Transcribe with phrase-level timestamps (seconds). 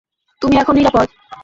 [0.41, 1.07] তুমি এখন নিরাপদ।